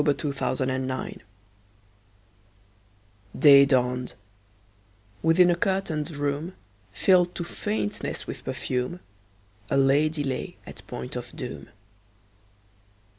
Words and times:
Y 0.01 0.03
Z 0.03 0.17
History 0.23 0.31
of 0.41 0.61
a 0.61 0.65
Life 0.65 1.21
DAY 3.37 3.67
dawned: 3.67 4.15
within 5.21 5.51
a 5.51 5.55
curtained 5.55 6.09
room, 6.09 6.55
Filled 6.91 7.35
to 7.35 7.43
faintness 7.43 8.25
with 8.25 8.43
perfume, 8.43 8.99
A 9.69 9.77
lady 9.77 10.23
lay 10.23 10.57
at 10.65 10.81
point 10.87 11.15
of 11.15 11.31
doom. 11.35 11.69